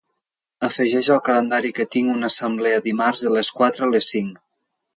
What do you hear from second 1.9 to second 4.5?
tinc una assemblea dimarts de les quatre a les cinc.